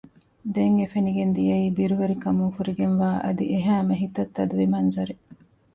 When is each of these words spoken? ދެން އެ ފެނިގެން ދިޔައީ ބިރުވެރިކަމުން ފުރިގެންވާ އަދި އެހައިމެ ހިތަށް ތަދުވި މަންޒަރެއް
ދެން 0.55 0.77
އެ 0.79 0.87
ފެނިގެން 0.93 1.33
ދިޔައީ 1.37 1.67
ބިރުވެރިކަމުން 1.77 2.53
ފުރިގެންވާ 2.55 3.09
އަދި 3.23 3.45
އެހައިމެ 3.51 3.95
ހިތަށް 4.01 4.33
ތަދުވި 4.35 4.65
މަންޒަރެއް 4.73 5.25